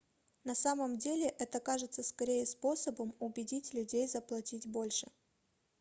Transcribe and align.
на 0.45 0.55
самом 0.55 0.97
деле 0.97 1.27
это 1.37 1.59
кажется 1.59 2.01
скорее 2.01 2.47
способом 2.47 3.13
убедить 3.19 3.71
людей 3.75 4.07
заплатить 4.07 4.65
больше 4.65 5.05